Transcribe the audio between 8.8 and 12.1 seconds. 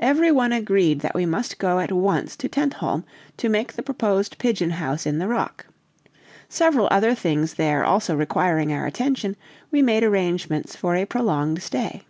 attention, we made arrangements for a prolonged stay.